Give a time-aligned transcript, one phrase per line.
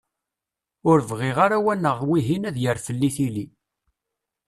[0.89, 3.45] Ur bɣiɣ ara wa neɣ wihin ad d-yerr fell-i tili.